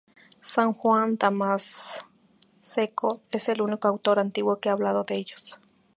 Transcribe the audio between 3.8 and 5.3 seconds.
autor antiguo que ha hablado de